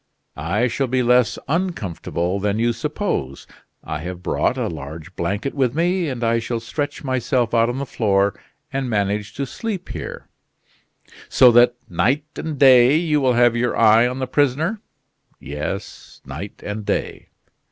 [0.35, 3.45] "I shall be less uncomfortable than you suppose;
[3.83, 7.77] I have brought a large blanket with me, and I shall stretch myself out on
[7.77, 8.33] the floor
[8.73, 10.27] and manage to sleep here."
[11.29, 14.81] "So that, night and day, you will have your eye on the prisoner?"
[15.39, 17.27] "Yes, night and day."